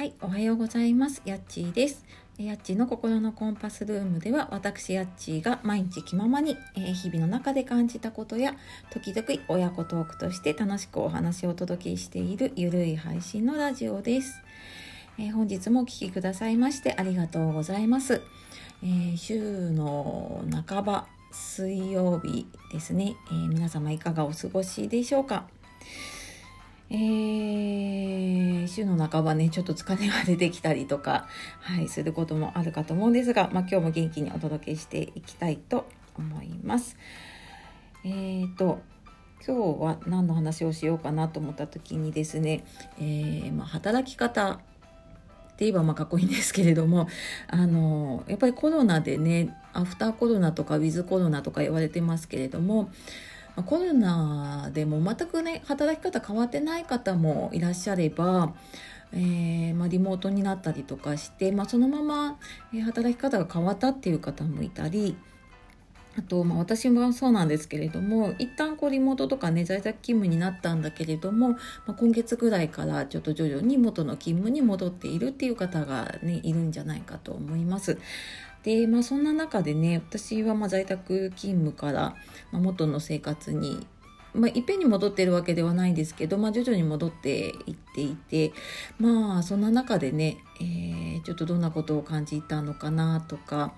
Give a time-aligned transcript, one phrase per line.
[0.00, 1.20] はい、おはようございます。
[1.26, 2.06] やっちーです。
[2.38, 8.54] やっちーの心のコンパスルームでは、私やっちーが毎日気ままに、えー日々の中で感じたことや、
[8.90, 14.40] 時々親子トークとして楽しくお話をお届けしているゆるい配信のラジオです。
[15.18, 18.22] えー本日もお聴きくださいましてありがとうございます。
[18.82, 25.46] えー週の半ば、水曜日ですね、え皆様いかがお過ごしでしょうか？
[26.90, 31.26] えー週の半ばねちょっと疲れが出てきたりとか、
[31.60, 36.96] はい、することもあるかと思うんですが、まあ、今日も元気にお届けしていきたいと思います。
[38.04, 38.80] えーと
[39.46, 42.62] 今日は何の話をしようかなと思った時にですね、
[42.98, 44.56] えーまあ、働き方っ
[45.56, 47.08] て言えばまあかっこいいんですけれども
[47.48, 52.90] あのやっぱりコロナでねアフターコロナとかウィズコロナとか言われてますけれども
[53.66, 58.54] コロナでも全くね働き方変わってない方もいらっしゃれば、
[59.12, 62.38] えーまあ、リモートになったりとかして、まあ、そのまま、
[62.84, 65.16] 働き方が変わったっていう方もいたり
[66.18, 77.98] あと、まあ、私もそうなんですけれども一旦こうリモートとかね在宅勤務になったんだけれども、まあ、今月ぐらいからちょっと徐々に元の勤務に戻っているっていう方がねいるんじゃないかと思います。
[78.62, 82.14] でまあそんな中でね私はま在宅勤務から、
[82.52, 83.86] 元の生活に
[84.34, 88.52] まあ、いっぺんに戻ってるわけではないんですけど、まあ、徐々に戻っていっていて
[88.98, 93.74] まあそんな中でね、えーちょっとどんなことを感じたのかなとか、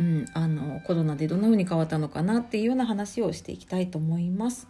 [0.00, 4.66] うん、あのコロナでどんな風に変わったのかなっていうような話をしていきたいと思います。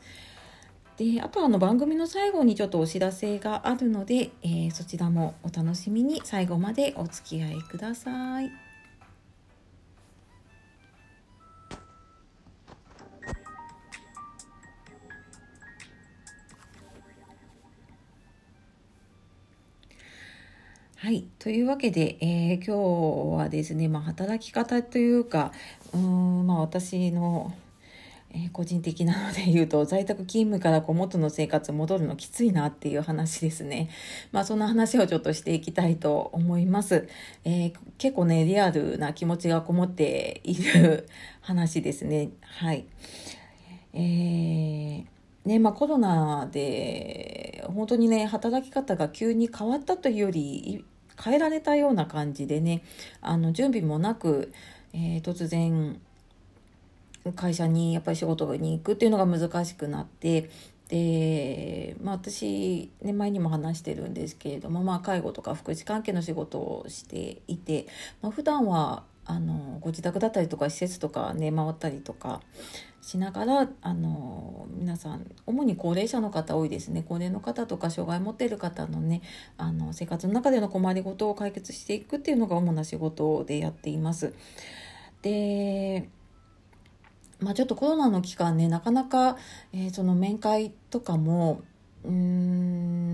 [0.99, 8.72] であとあの番組の最後にちょっとお知らせがあるので、えーそちらもお楽しみに最後までお付き合いください。
[21.03, 21.25] はい。
[21.41, 25.51] というわけで、えー今日はですね、まあ、働き方というか、
[25.93, 27.53] うん、まあ、私の、
[28.31, 33.89] えー個人的なので 言うと、在宅勤務からこう元の生活戻るのきついなっていう話ですね。
[34.31, 37.09] まあ、そんな話をちょっとしていきたいと思います。
[37.45, 41.09] えー結構ね、リアルな気持ちがこもっている
[41.41, 42.31] 話ですね。
[42.43, 42.85] はい。
[43.93, 45.05] えー
[45.47, 50.85] ねまあ、コロナで本当にね働き方が急に変わったというより
[51.23, 52.83] 変えられたような感じでね
[53.21, 54.53] あの準備もなく、
[54.93, 56.01] えー突然
[57.37, 60.51] 会社にやっぱり仕事に行くっていうのが難しくなって
[60.89, 67.87] で、まあ、私、ね、前にも話してるんですけれども、まあ、介護とか福祉関係の仕事をしていて、
[68.21, 72.41] まあ普段はあのご自宅だったりとか施設とかね回ったりとか
[73.01, 79.23] しながらあの皆さん主に高齢者の方多いですね高齢の方とか障害持っている方のね
[79.59, 84.35] あの生活の中での困りごとを解決していくっていうのが主な仕事でやっています。
[85.23, 86.09] で
[87.39, 89.37] まあ、ちょっとコロナの期間ねなかなか、
[89.73, 91.63] えーその面会とかも
[92.05, 92.13] うー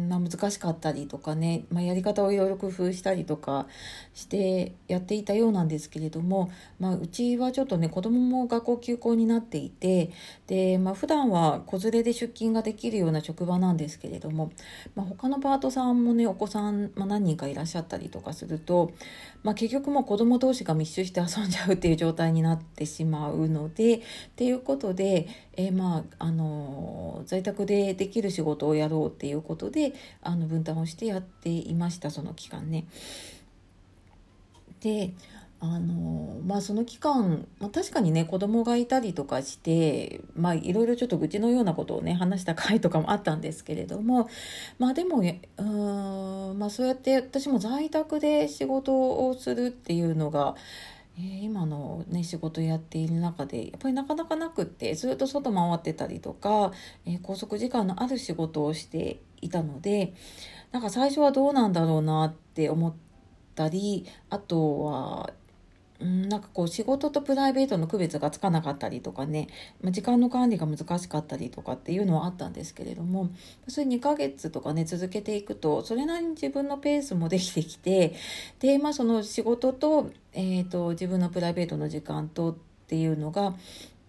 [0.08, 3.66] ん、まあ、難しかったりとかね、まあ、やり方をいろいろ工夫したりとか
[4.14, 10.10] してやっていたようなんですけれども、まあ、うちはちょっとね子供も学校休校になっていて
[10.46, 14.52] で、まあ普段は子連れで出勤ができるような職場なんですけれども、
[14.94, 18.92] まあ、他のパートさんもねお子さん、まあ、何人かいらっしゃったりとかすると、
[19.42, 24.00] まあ、結局もう子供同士が密集して遊んじゃうっていう状態になってしまうのでっ
[24.36, 32.86] ていうことで、えーまああの在宅でできる仕事をやろうっていうことであの分担をしてやっていましたその期間ね。
[34.80, 35.12] で
[35.60, 44.28] あのまあその期間、まあ、確かにね子供がいたりとかしてまあいろいろちょっと愚痴のようなことをね話した回とかもあったんですけれども
[44.78, 50.54] まあでもうんまあそうやって私も在宅で仕事をするっていうのが、
[51.16, 56.70] 今のね仕事やっている中でやっぱりなかなかなくってずっと外回ってたりとか、
[57.04, 60.14] えー拘束時間のある仕事をしていたので
[60.72, 62.94] なんか最初はどうなんだろうなって思っ
[63.54, 65.30] たりあとは
[66.04, 69.48] ん、なんかこう仕事とプライベートの区別がつかなかったりとかね、
[69.82, 73.30] ま、時間の管理が難しかったりとかっていうのはあったんですけれども
[73.66, 78.14] それ2ヶ月とかね続けていくとそれなりに自分のペースもできてきて
[78.60, 82.56] で、まあ、その仕事と,、えー、と自分のプライベートの時間とっ
[82.86, 83.54] ていうのが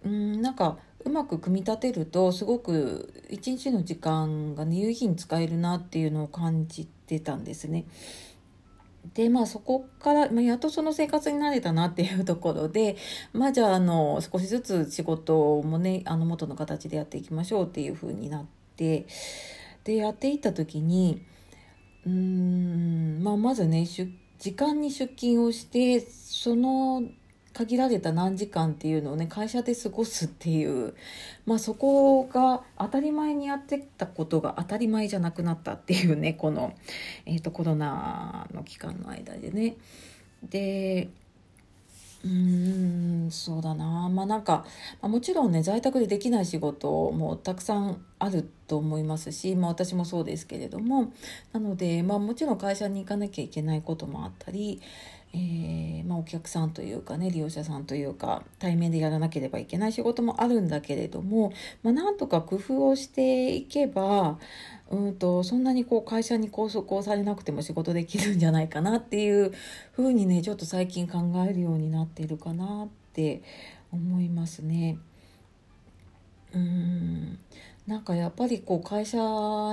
[0.04, 7.86] うんなんかうまく組み立てるとすごく一日の時間がね有意義に使えるなっていうのを感じてたんですね。
[9.14, 12.96] でまあそこから、まあ、やっとその生活に慣れたなっていうところで
[13.32, 18.46] まあじゃああの少しずつ仕事もねあの元の形でやっていきましょうっていう風になっ
[18.76, 19.06] て
[19.84, 21.22] でやっていった時に
[22.04, 27.02] うーん、まあ、まずね時間に出勤をしてその
[27.52, 30.94] 限られた何時間っていうのをね会社で過ごすっていう、
[31.46, 36.74] まあ、そこが当たり前にやってたことが当たり前じゃなくなったっていうねこの、
[37.26, 39.76] えーと、コロナの期間の間でね。
[40.48, 41.10] で
[42.22, 44.64] うーんそうだなまあなんか、
[45.00, 51.12] まあ、もちろんね在宅でできない仕事もたくさんあると思いますし、まあ、私もそうですけれども
[51.52, 54.82] なので、まあ、もちろん会社に行かなきゃいけないこともあったり、
[55.32, 64.38] えー、まあ、お客さんというかね利用者さんというか対面でやらなければいけない仕事もあるんだけれども、まあ、なんとか工夫をしていけば
[64.90, 69.52] うんとそんなにこう会社に拘束をされなくても仕事できるんじゃないかなっていう
[69.92, 71.18] ふうにねちょっと最近考
[71.48, 73.42] えるようになっているかなって
[73.92, 74.98] 思いますね。
[76.52, 77.38] うん
[77.86, 79.18] なんかやっぱりこう会社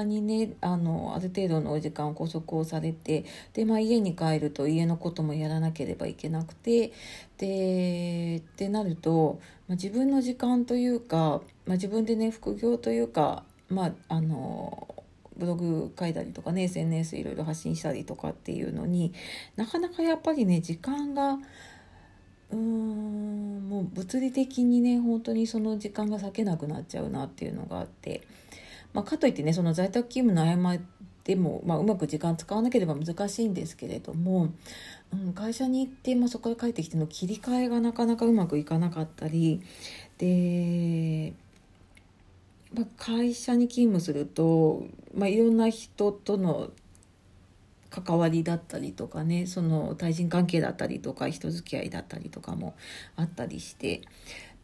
[0.04, 6.94] にねあのある程度のお時間を拘束をされてで、まあ、家に帰ると家のこともやらなければいけなくて
[7.38, 14.96] でってなると、まあ、自分の時間というか、まあ、自分でね副業というか、まあ、あの
[15.38, 19.14] ブログ書いたりとかね SNS いろいろ発信したりとかっていうのに
[19.56, 21.38] なかなかやっぱりね時間が
[22.52, 28.22] うーんもう物理的にね本当にその時間が割けなくなっちゃうなっていうのがあって、
[28.94, 30.82] まあ、かといってねその在宅勤務の合間
[31.28, 34.54] でも、まあ、うまく時間使わなければ難しいんですけれども、
[35.12, 39.62] うん、会社に行って、まあ、そこから帰ってきての切り替えがなかなかうまくいかなかったり
[40.18, 41.34] で、
[42.74, 46.70] まあ、会社に勤務すると、まあ、いろんな人との
[48.02, 52.76] 関わりだったりとかねその対人関係だったりとか人付き合いだったりとかも
[53.16, 54.02] あったりして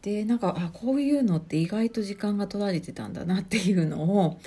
[0.03, 4.37] でなんかあこういうのって意外と時間が取られてたんだなっていうのを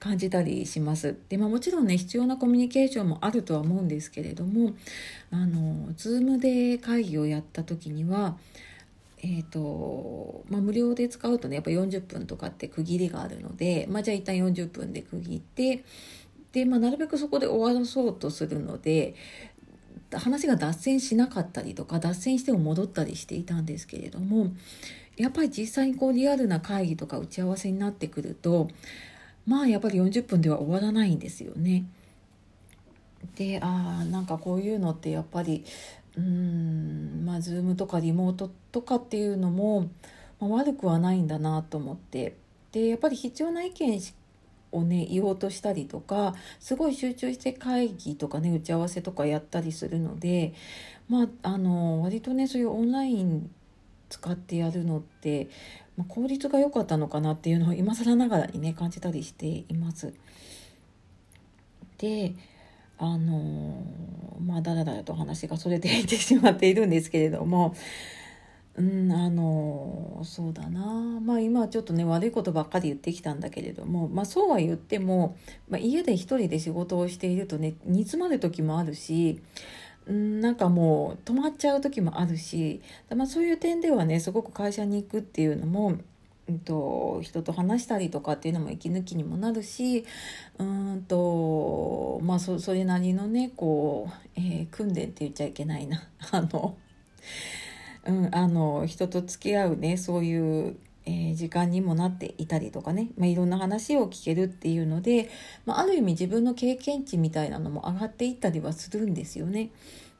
[0.00, 1.14] 感じたりします。
[1.28, 4.72] でまあ、もちろんね必要なコミュニケーションもあるとは思うんですけれども
[5.30, 8.36] あの Zoom で会議をやった時には
[9.24, 15.84] えーとまあ、無料で使うとねやっぱ40分とかって区切りがあるので、まあ、じゃあ一旦40分で区切って
[16.52, 19.14] で、まあ、なるべくそこで終わらそうとするので
[20.12, 24.52] 話が脱線しなかったりとか脱線しても戻ったりしていたんですけれども
[25.16, 28.68] やっぱり実際にこうリアルな会議とか打ち合わせになってくると
[29.46, 31.84] まあやっぱり40分では終わらないんですよね。
[33.36, 35.64] でああなんかこういうのってやっぱり
[36.16, 39.88] うんまあ Zoom とかリモートとかっていうのも、
[40.40, 42.36] まあ、悪くはないんだなと思って
[42.72, 44.14] でやっぱり必要な意見し
[44.72, 50.54] をね言おうとしたりとかすごい集中して会議とかね打ち合わせとかやったりするので
[51.08, 53.50] まああの割とねそういうオンライン
[54.08, 55.48] 使ってやるのって、
[55.96, 60.12] まあ、効率が良かったのかなっていうのを 今更ながらにね感じたりしています。
[61.98, 62.34] で
[62.98, 63.84] あの
[64.44, 67.74] まあだらだらと話がそれていってしまっているんですけれども
[68.76, 71.20] うんあのそうだな。
[71.20, 75.36] まあ今ちょっとね悪いことばっかり言ってきたんだけれどもまあそうは言っても、
[75.68, 79.40] まあ、家で一人で仕事をしているとね煮詰まる時もあるし
[80.06, 82.80] うんなんかもう止まっちゃう時もあるし、
[83.14, 85.98] まあ、そういう点ではねすごく会社に行くっていうのも
[86.48, 90.04] うんと、人と話したりとかっていうのも息抜きにもなるし
[90.58, 96.08] うんとまあそそれなりのねこう、えー、訓練って言っちゃいけないな。
[96.32, 96.76] あの
[98.06, 105.30] うん、あの人と付き合うねそういう、えー、時間にもなっていたりとかね、まあ、いろんな話を聞けるっていうので、
[105.66, 109.70] まあ、ある意味自分の経験値みたいなのも上がっていったりはするんですよね。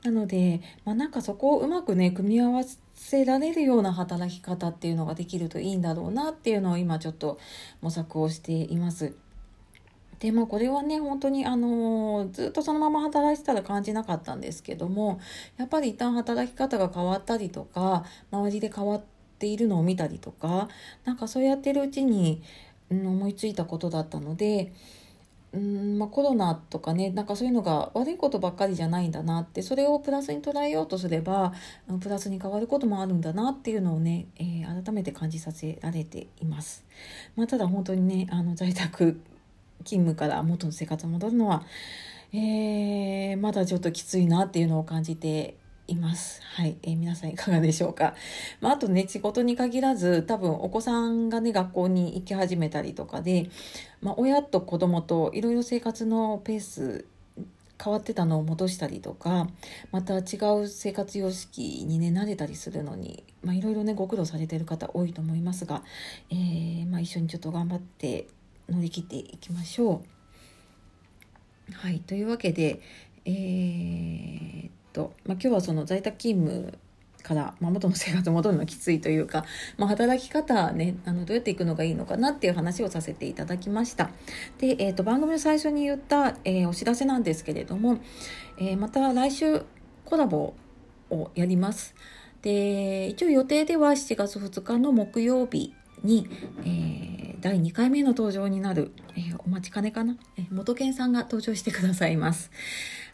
[0.04, 7.38] なので、まあ、なんかそこをうまくね組み合わせられるような働き方っていうのができるといいんだろうなっていうのを今ちょっと
[7.80, 9.14] 模索をしています。
[10.22, 15.18] でまあこれはね本当にあのずっとそのまま働いてたら感じなかったんですけども
[15.56, 19.02] やっぱり一旦働き方が変わったりとか周りで変わっ
[19.40, 20.68] ているのを見たりとか
[21.04, 22.40] なんかそうやってるうちに、
[22.88, 24.72] うん、思いついたことだったので。
[25.54, 31.52] うんまあ、コロナとかねなんかそういうのが悪いことばっかりじゃないんだなってそれをプラスに捉えようとすれば
[32.00, 36.86] プラスに変わることもあるんだなっていうのをね、えー、改めて感じさせられています。
[37.36, 39.20] まあ、ただ本当にねあの在宅
[39.84, 41.64] 勤務から元の生活に戻るのは、
[42.32, 45.56] えー、まだちょっときついなっていうのを感じて
[45.88, 46.40] います。
[46.42, 48.14] はい、えー、皆さんいかがでしょうか？
[48.60, 53.50] まあ、あとね、仕事に限らず、多分お子さんがね、学校に行き始めたりとかで、
[54.00, 57.04] まあ、親と子供といろいろ生活のペース
[57.82, 59.48] 変わってたのを戻したりとか
[59.90, 65.82] また違う生活様式にね慣れたりするのにいろいろねご苦労されてる方多いと思いますが、
[66.30, 68.28] えーまあ、一緒にちょっと頑張って
[68.68, 70.02] 乗り切っていきましょ
[71.70, 71.74] う。
[71.74, 72.80] はいというわけで
[73.24, 76.78] えー、っと、まあ、今日はその在宅勤務
[77.22, 79.44] から、まあ、元の生活戻るのきついというか、
[79.78, 84.10] まあ、働き方ねあのどうやっていくのがいいのかなっていう話をさせていただきました
[84.58, 87.98] で、えーと、番組の最初に言った、えー、お知らせなんですけれども、
[88.58, 89.62] えー、また来週
[90.04, 90.54] コラボ
[91.10, 91.94] をやります
[92.42, 96.28] で一応予定では7月2日の木曜日に、
[96.64, 102.50] えー、第2回目の登場になる、えー、お待ちかねかな、えー、元健さんが登場してくださいます。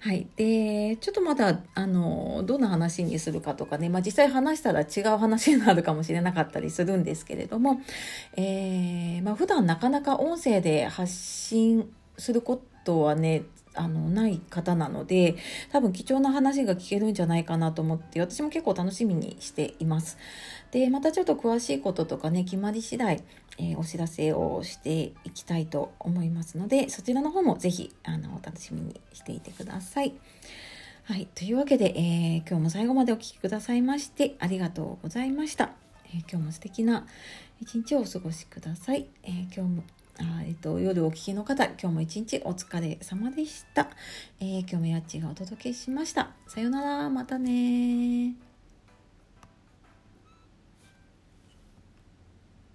[0.00, 0.28] はい。
[0.36, 7.80] で、ちょっとまだ、あの、どんな話にするかとかね、まあ実際話したら違う話になるかもしれなかったりするんですけれども、
[8.36, 13.42] えー、まあ普段なかなか音声で発信することはね、
[13.78, 15.36] あのない方なので
[15.70, 20.18] 多分貴重な話が聞けるんじゃないかなと思って私も結構楽しみにしています。
[20.72, 23.22] でまたちょっと詳しいこととかね決まり次第、
[23.58, 30.14] えー、お知らせをしていきたいと思いますのでそちらの方も是非あのお楽しみにしていてください。
[31.04, 35.70] はい、というわけで、えー、今日も最後までお聴きくださいましてありがとうございました。
[36.12, 37.06] えー、今日も素敵な
[37.60, 39.06] 一日をお過ごしください。
[39.22, 39.84] えー、今日も
[40.20, 43.88] あえっと、夜お聞きの方、今日も一日お疲れ様でした。
[44.40, 46.30] えー、今日もやっちがお届けしました。
[46.48, 48.47] さようなら、またね